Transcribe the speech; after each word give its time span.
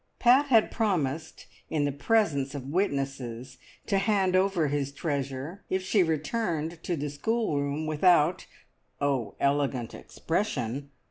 Pat 0.17 0.47
had 0.47 0.71
promised 0.71 1.45
in 1.69 1.85
the 1.85 1.91
presence 1.91 2.55
of 2.55 2.65
witnesses 2.71 3.59
to 3.85 3.99
hand 3.99 4.35
over 4.35 4.65
his 4.67 4.91
treasure 4.91 5.61
if 5.69 5.83
she 5.83 6.01
returned 6.01 6.81
to 6.81 6.95
the 6.95 7.07
schoolroom 7.11 7.85
without 7.85 8.47
oh, 8.99 9.35
elegant 9.39 9.93
expression! 9.93 10.89